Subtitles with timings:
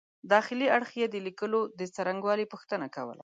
[0.33, 3.19] داخلي اړخ یې د لیکلو د څرنګوالي پوښتنه ده.